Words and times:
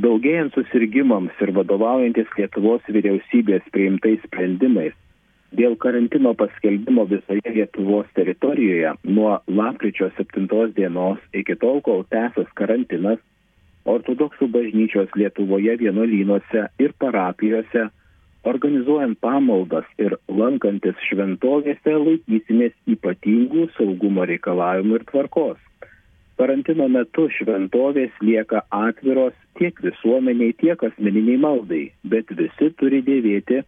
Daugėjant 0.00 0.54
susirgymams 0.54 1.40
ir 1.44 1.50
vadovaujantis 1.52 2.28
Lietuvos 2.38 2.84
vyriausybės 2.88 3.66
priimtais 3.74 4.22
sprendimais 4.24 4.94
dėl 5.58 5.74
karantino 5.82 6.32
paskelbimo 6.38 7.04
visoje 7.10 7.52
Lietuvos 7.56 8.06
teritorijoje 8.16 8.94
nuo 9.16 9.34
lapkričio 9.60 10.08
7 10.16 10.46
dienos 10.76 11.18
iki 11.36 11.56
tol, 11.60 11.82
kol 11.84 12.04
tęsas 12.14 12.48
karantinas, 12.60 13.18
ortodoksų 13.84 14.48
bažnyčios 14.54 15.12
Lietuvoje 15.20 15.76
vienuolynuose 15.82 16.68
ir 16.80 16.94
parapijose, 17.02 17.88
organizuojant 18.52 19.18
pamaldas 19.20 19.88
ir 19.98 20.16
lankantis 20.28 20.96
šventovėse 21.10 21.98
laikysimės 22.06 22.76
ypatingų 22.94 23.68
saugumo 23.76 24.24
reikalavimų 24.32 25.00
ir 25.02 25.10
tvarkos. 25.12 25.58
Karantino 26.40 26.86
metu 26.88 27.26
šventovės 27.36 28.14
lieka 28.24 28.62
atviros 28.72 29.34
tiek 29.60 29.76
visuomeniai, 29.84 30.54
tiek 30.62 30.84
asmeniniai 30.86 31.36
maldai, 31.42 31.80
bet 32.12 32.32
visi 32.38 32.70
turi 32.80 33.02
dėvėti 33.04 33.58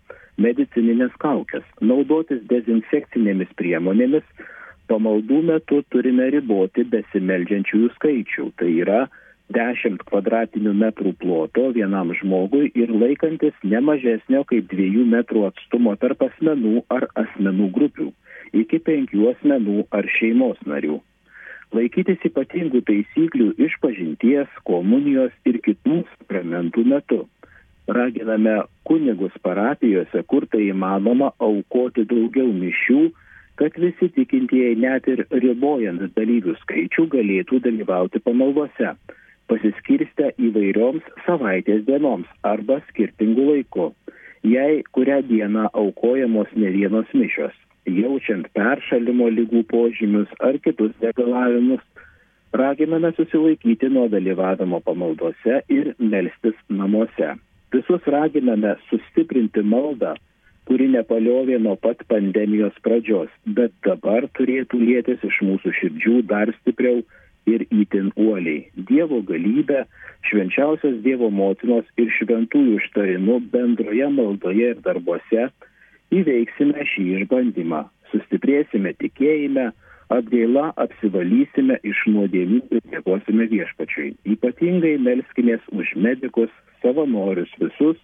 medicininės 0.41 1.12
kaukės, 1.21 1.67
naudotis 1.91 2.41
dezinfekcinėmis 2.48 3.53
priemonėmis, 3.61 4.25
pamaldų 4.89 5.43
metu 5.51 5.83
turime 5.93 6.31
riboti 6.33 6.87
besimeldžiančiųjų 6.97 7.93
skaičių, 7.98 8.48
tai 8.57 8.71
yra 8.87 9.05
10 9.53 10.01
kvadratinių 10.09 10.73
metrų 10.87 11.12
ploto 11.20 11.69
vienam 11.77 12.17
žmogui 12.23 12.73
ir 12.73 12.97
laikantis 13.05 13.53
ne 13.69 13.84
mažesnio 13.84 14.47
kaip 14.48 14.73
2 14.73 15.07
metrų 15.12 15.45
atstumo 15.53 15.98
tarp 16.01 16.25
asmenų 16.31 16.87
ar 16.89 17.11
asmenų 17.27 17.69
grupių, 17.77 18.12
iki 18.65 18.81
5 18.93 19.19
asmenų 19.37 19.91
ar 19.93 20.15
šeimos 20.17 20.65
narių 20.65 21.03
laikytis 21.77 22.21
ypatingų 22.29 22.83
taisyklių 22.89 23.53
išpažinties, 23.67 24.51
komunijos 24.69 25.33
ir 25.49 25.59
kitų 25.65 26.03
sakramentų 26.17 26.85
metu. 26.93 27.21
Raginame 27.89 28.61
kunigus 28.87 29.35
parapijose, 29.43 30.23
kur 30.31 30.47
tai 30.53 30.69
įmanoma, 30.69 31.33
aukoti 31.43 32.05
daugiau 32.09 32.53
mišių, 32.55 33.00
kad 33.59 33.77
visi 33.81 34.09
tikintieji 34.17 34.78
net 34.84 35.09
ir 35.11 35.25
ribojant 35.33 36.05
dalyvių 36.17 36.55
skaičių 36.62 37.09
galėtų 37.17 37.61
dalyvauti 37.67 38.23
pamaldose, 38.23 38.95
pasiskirstę 39.50 40.33
įvairioms 40.39 41.09
savaitės 41.27 41.83
dienoms 41.89 42.31
arba 42.47 42.78
skirtingų 42.93 43.48
laikų, 43.50 43.91
jei 44.47 44.81
kurią 44.95 45.20
dieną 45.28 45.69
aukojamos 45.73 46.55
ne 46.56 46.73
vienos 46.77 47.11
mišios 47.17 47.56
jaučiant 47.88 48.48
peršalimo 48.56 49.28
lygų 49.33 49.64
požymius 49.70 50.30
ar 50.41 50.58
kitus 50.64 50.92
negalavimus, 51.02 51.80
raginame 52.52 53.12
susilaikyti 53.16 53.88
nuo 53.88 54.08
dalyvavimo 54.12 54.80
pamaldose 54.80 55.62
ir 55.69 55.94
melstis 55.98 56.58
namuose. 56.69 57.34
Visus 57.72 58.05
raginame 58.14 58.77
sustiprinti 58.91 59.64
maldą, 59.64 60.14
kuri 60.69 60.86
nepaliovė 60.92 61.58
nuo 61.62 61.75
pat 61.80 62.05
pandemijos 62.12 62.77
pradžios, 62.84 63.33
bet 63.47 63.72
dabar 63.86 64.28
turėtų 64.38 64.78
lėtis 64.83 65.25
iš 65.27 65.41
mūsų 65.48 65.72
širdžių 65.80 66.22
dar 66.28 66.53
stipriau 66.60 67.03
ir 67.50 67.64
įtin 67.75 68.12
uoliai. 68.14 68.69
Dievo 68.77 69.19
galybė, 69.27 69.86
švenčiausios 70.28 71.00
Dievo 71.03 71.33
motinos 71.34 71.88
ir 71.98 72.12
šventųjų 72.20 72.78
ištarimu 72.78 73.41
bendroje 73.50 74.08
maldoje 74.14 74.75
ir 74.77 74.83
darbuose 74.84 75.48
įveiksime 76.13 76.85
šį 76.93 77.05
išbandymą, 77.19 77.83
sustiprėsime 78.13 78.93
tikėjime, 79.01 79.71
atgaila 80.13 80.71
apsivalysime 80.85 81.79
iš 81.89 82.03
nuodėmių 82.13 82.61
ir 82.77 82.83
dėkosime 82.93 83.49
viešpačiui. 83.53 84.13
Ypatingai 84.35 84.99
melskimės 85.01 85.65
už 85.73 85.95
medikus, 85.97 86.53
savanorius 86.85 87.53
visus, 87.63 87.97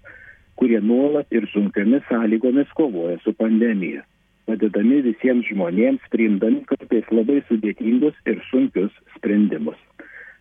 kurie 0.58 0.80
nuolat 0.80 1.28
ir 1.34 1.46
sunkiomis 1.52 2.06
sąlygomis 2.08 2.72
kovoja 2.78 3.18
su 3.24 3.34
pandemija, 3.36 4.02
padedami 4.48 5.02
visiems 5.04 5.46
žmonėms, 5.52 6.08
priimdami 6.14 6.64
kartais 6.70 7.12
labai 7.12 7.42
sudėtingus 7.50 8.16
ir 8.30 8.40
sunkius 8.48 8.94
sprendimus. 9.18 9.78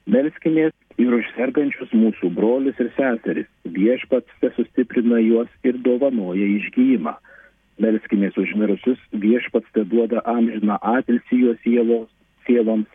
Melskimės 0.07 0.71
ir 1.03 1.11
už 1.13 1.27
sergančius 1.35 1.91
mūsų 1.91 2.31
brolius 2.33 2.77
ir 2.79 2.93
seseris. 2.95 3.49
Viešpats 3.67 4.39
te 4.39 4.53
sustiprina 4.55 5.19
juos 5.19 5.51
ir 5.67 5.75
dovanoja 5.83 6.47
išgyjimą 6.61 7.17
melskimės 7.83 8.37
už 8.37 8.53
mirusius, 8.59 8.99
viešpats 9.11 9.69
te 9.75 9.83
duoda 9.85 10.21
amžiną 10.25 10.77
atilsį 10.81 11.41
jo 11.43 11.55
sielos, 11.63 12.09
sieloms 12.47 12.87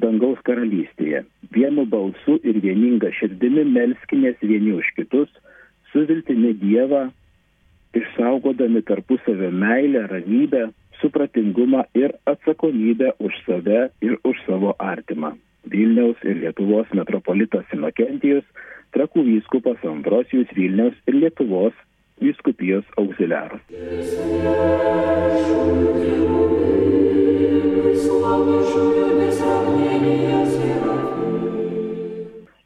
dangaus 0.00 0.40
karalystėje. 0.48 1.24
Vienu 1.52 1.84
balsu 1.86 2.38
ir 2.48 2.60
vieninga 2.64 3.12
širdimi 3.18 3.64
melskimės 3.68 4.40
vieni 4.40 4.72
už 4.78 4.88
kitus, 4.96 5.28
su 5.92 6.06
viltimi 6.08 6.54
Dievą, 6.56 7.10
išsaugodami 7.92 8.82
tarpusavio 8.88 9.50
meilę, 9.52 10.06
ramybę, 10.08 10.70
supratingumą 11.02 11.84
ir 11.98 12.14
atsakomybę 12.24 13.12
už 13.20 13.36
save 13.46 13.88
ir 14.00 14.16
už 14.24 14.38
savo 14.46 14.76
artimą. 14.78 15.34
Vilniaus 15.68 16.18
ir 16.24 16.40
Lietuvos 16.40 16.88
metropolitas 16.96 17.66
Sinokentijus, 17.70 18.46
Trakų 18.92 19.22
vyskupas 19.24 19.80
Ambrosijus 19.88 20.50
Vilniaus 20.52 20.96
ir 21.08 21.16
Lietuvos 21.16 21.76
vyskupijos 22.62 22.84
auxiliaras. 22.96 23.60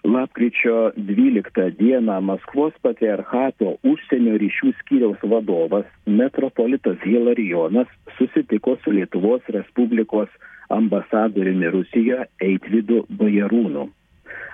Lapkričio 0.05 0.93
12 0.97 1.71
dieną 1.79 2.21
Maskvos 2.21 2.73
patriarchato 2.83 3.77
užsienio 3.83 4.37
ryšių 4.43 4.73
skyriaus 4.81 5.21
vadovas 5.23 5.87
metropolitas 6.07 6.97
Hilarijonas 7.05 7.89
susitiko 8.19 8.77
su 8.85 8.91
Lietuvos 8.91 9.43
Respublikos 9.49 10.29
ambasadoriumi 10.69 11.71
Rusijoje 11.71 12.27
Eitvidu 12.41 13.05
Bajarūnu 13.11 13.89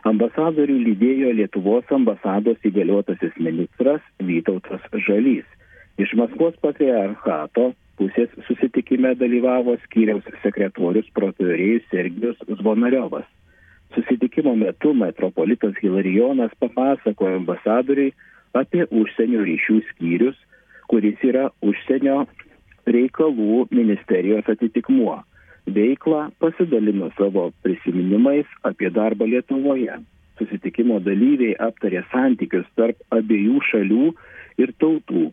ambasadorių 0.09 0.79
lydėjo 0.87 1.33
lietuvos 1.39 1.91
ambasados 1.95 2.59
įgaliotasis 2.69 3.37
ministras 3.39 4.03
vytautas 4.19 4.83
žalys. 5.07 5.47
Iš 6.01 6.15
maskvos 6.19 6.57
patriarchato 6.65 7.73
pusės 8.01 8.33
susitikime 8.49 9.15
dalyvavo 9.21 9.77
skyriaus 9.85 10.27
sekretorius 10.43 11.11
prokurėjus 11.15 11.85
sergijus 11.93 12.41
zvonariovas. 12.61 13.29
Susitikimo 13.95 14.55
metu 14.57 14.95
metropolitas 14.97 15.77
hilarijonas 15.83 16.55
papasakojo 16.59 17.43
ambasadoriui 17.43 18.15
apie 18.57 18.87
užsienio 18.89 19.45
ryšių 19.45 19.83
skyrius 19.91 20.41
kuris 20.93 21.23
yra 21.25 21.47
užsienio 21.65 22.27
reikalų 22.85 23.67
ministerijos 23.73 24.49
atitikmuo 24.53 25.23
veiklą, 25.67 26.31
pasidalino 26.39 27.11
savo 27.19 27.51
prisiminimais 27.63 28.47
apie 28.63 28.91
darbą 28.91 29.27
Lietuvoje. 29.27 30.01
Susitikimo 30.39 30.99
dalyviai 31.01 31.55
aptarė 31.61 32.03
santykius 32.11 32.67
tarp 32.77 32.99
abiejų 33.15 33.61
šalių 33.69 34.07
ir 34.63 34.73
tautų, 34.83 35.31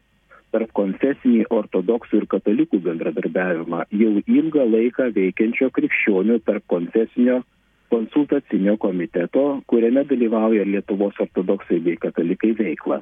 tarp 0.53 0.73
konfesinį 0.77 1.45
ortodoksų 1.53 2.21
ir 2.21 2.27
katalikų 2.33 2.81
bendradarbiavimą, 2.85 3.85
jau 3.91 4.11
ilgą 4.25 4.65
laiką 4.69 5.09
veikiančio 5.15 5.71
krikščionių 5.73 6.41
tarp 6.45 6.65
konfesinio 6.67 7.41
konsultacinio 7.89 8.75
komiteto, 8.77 9.63
kuriame 9.65 10.03
dalyvauja 10.05 10.65
Lietuvos 10.67 11.17
ortodoksai 11.23 11.79
bei 11.81 11.97
katalikai 11.97 12.51
veikla 12.59 12.99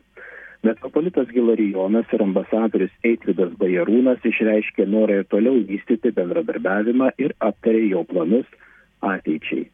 metropolitas 0.64 1.30
hilarijonas 1.34 2.14
ir 2.14 2.24
ambasadorius 2.24 2.94
eitvydas 3.06 3.54
bajarūnas 3.62 4.26
išreiškė 4.26 4.88
norą 4.90 5.22
ir 5.22 5.28
toliau 5.32 5.62
vystyti 5.70 6.12
bendradarbiavimą 6.18 7.12
ir 7.22 7.34
aptarė 7.40 7.84
jo 7.92 8.04
planus 8.10 8.48
ateičiai. 9.06 9.68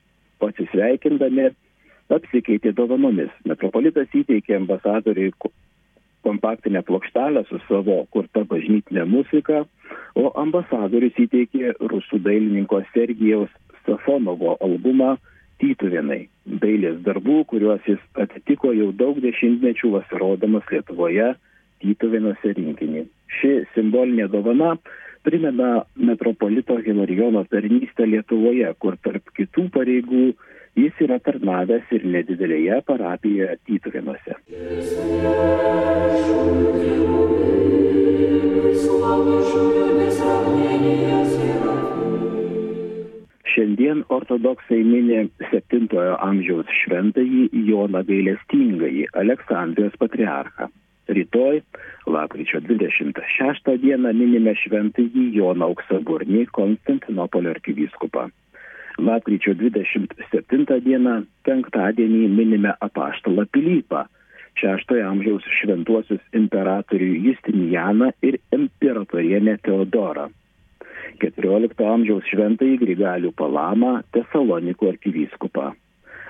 Pasisveikindami 0.44 1.52
apsikeitė 2.14 2.74
dovanomis. 2.76 3.32
Metropolitas 3.48 4.12
įteikė 4.14 4.58
ambasadoriui 4.60 5.32
kompaktinę 6.24 6.84
plokštelę 6.88 7.44
su 7.50 7.60
savo 7.68 8.04
kurta 8.12 8.44
bažnytinė 8.48 9.06
muzika, 9.08 9.64
o 10.16 10.32
ambasadorius 10.40 11.18
įteikė 11.26 11.76
rusų 11.92 12.20
dailininko 12.24 12.84
Sergijaus 12.94 13.52
Safonovo 13.86 14.58
albumą 14.64 15.18
tytuvėnai 15.64 16.26
dailės 16.64 17.00
darbų, 17.06 17.44
kuriuos 17.48 17.86
jis 17.88 18.02
atitiko 18.20 18.74
jau 18.76 18.92
daug 19.00 19.20
dešimtmečių 19.24 19.94
vasarodamas 19.96 20.68
Lietuvoje 20.72 21.34
tytuvėnuose 21.84 22.56
rinkinį. 22.58 23.06
Ši 23.40 23.54
simbolinė 23.76 24.28
dovana 24.32 24.74
primena 25.24 25.84
metropolito 25.96 26.78
Hilarijono 26.84 27.46
tarnystę 27.52 28.08
Lietuvoje, 28.10 28.74
kur 28.80 29.00
tarp 29.04 29.32
kitų 29.38 29.70
pareigų 29.76 30.26
jis 30.80 31.00
yra 31.06 31.20
tarnavęs 31.24 31.92
ir 31.96 32.08
nedidelėje 32.16 32.82
parapijoje 32.90 33.58
Tytuvėnuose. 33.70 34.40
Ortodoksai 44.44 44.84
mini 44.84 45.30
7 45.52 45.88
amžiaus 46.20 46.68
šventąjį 46.84 47.50
Joną 47.68 48.02
gailestingąjį 48.04 49.06
Aleksandrijos 49.16 49.96
patriarchą. 50.00 50.68
Rytoj, 51.08 51.62
lapkričio 52.08 52.60
26 52.60 53.78
dieną, 53.80 54.12
minime 54.14 54.54
šventąjį 54.56 55.32
Joną 55.38 55.70
Auksaburnį 55.72 56.46
Konstantinopolio 56.52 57.56
arkivyskupą. 57.56 58.28
Lapkričio 59.00 59.56
27 59.56 60.80
dieną, 60.84 61.24
penktadienį, 61.48 62.28
minime 62.28 62.76
apaštalą 62.80 63.48
Pilypą, 63.52 64.06
6 64.60 64.92
amžiaus 65.08 65.44
šventuosius 65.62 66.24
imperatorių 66.36 67.12
Justinianą 67.30 68.12
ir 68.22 68.42
imperatorienę 68.52 69.58
Teodorą. 69.64 70.30
14 71.22 71.86
amžiaus 71.86 72.26
šventąjį 72.32 72.80
Grigalių 72.82 73.32
Palamą 73.38 74.00
Tesalonikų 74.16 74.90
arkivyskupą. 74.94 75.72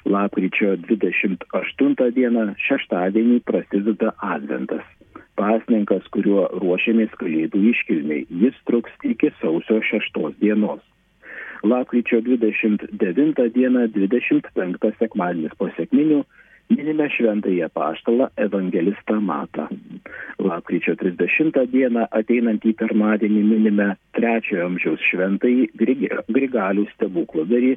Lapkričio 0.04 0.74
28 0.84 2.10
dieną 2.18 2.48
šeštadienį 2.60 3.40
prasideda 3.48 4.12
Adventas. 4.20 4.84
Pasninkas, 5.40 6.06
kuriuo 6.14 6.50
ruošiamės 6.62 7.14
kalėdų 7.22 7.62
iškilmiai. 7.72 8.26
Jis 8.44 8.58
truks 8.68 8.92
iki 9.08 9.32
sausio 9.40 9.80
6 9.90 10.20
dienos. 10.42 10.84
Lapkričio 11.64 12.20
29 12.22 13.48
dieną 13.56 13.88
25 13.96 14.92
sekmadienis 15.00 15.56
po 15.58 15.72
sėkminių 15.78 16.24
minime 16.72 17.08
šventąjį 17.16 17.62
apaštalą 17.68 18.30
evangelistą 18.46 19.20
Matą. 19.22 19.68
Lapkričio 20.40 20.96
30 21.00 21.60
dieną 21.72 22.08
ateinantį 22.20 22.74
pirmadienį 22.82 23.44
minime 23.50 23.90
trečiojo 24.18 24.70
amžiaus 24.70 25.04
šventąjį 25.10 25.70
Grigalių 26.38 26.88
stebukladarį 26.94 27.76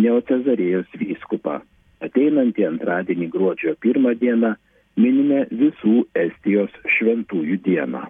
Neocezarėjos 0.00 0.90
vyskupą. 1.02 1.60
Ateinantį 2.00 2.66
antradienį 2.68 3.30
gruodžio 3.34 3.74
pirmą 3.84 4.14
dieną 4.20 4.54
minime 5.00 5.44
visų 5.50 6.06
Estijos 6.24 6.72
šventųjų 6.96 7.60
dieną. 7.66 8.06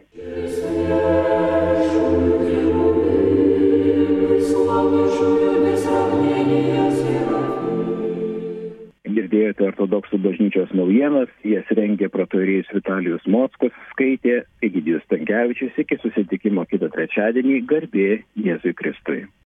Girdėjote 9.40 9.70
ortodoksų 9.70 10.18
bažnyčios 10.20 10.72
naujienas, 10.76 11.30
jas 11.48 11.70
rengė 11.72 12.10
protorėjus 12.12 12.68
Vitalijus 12.76 13.24
Mockus, 13.24 13.72
skaitė 13.94 14.42
Egidijus 14.60 15.06
Tankievičius, 15.08 15.72
iki 15.80 15.96
susitikimo 16.02 16.68
kitą 16.68 16.92
trečiadienį, 16.92 17.62
garbė 17.72 18.08
Jėzui 18.36 18.76
Kristui. 18.76 19.22